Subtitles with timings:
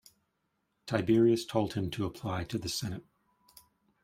[0.87, 3.03] Tiberius told him to apply to the senate.